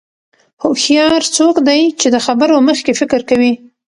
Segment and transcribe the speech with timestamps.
[0.63, 3.53] هوښیار څوک دی چې د خبرو مخکې فکر کوي.